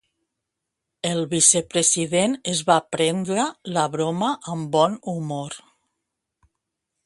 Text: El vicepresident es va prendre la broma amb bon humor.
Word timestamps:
El 1.09 1.19
vicepresident 1.33 2.33
es 2.53 2.63
va 2.71 2.79
prendre 2.95 3.45
la 3.77 3.85
broma 3.99 4.33
amb 4.55 4.69
bon 4.79 4.99
humor. 5.15 5.63